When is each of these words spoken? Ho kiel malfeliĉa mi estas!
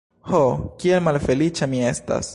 Ho 0.29 0.39
kiel 0.83 1.05
malfeliĉa 1.09 1.73
mi 1.75 1.87
estas! 1.95 2.29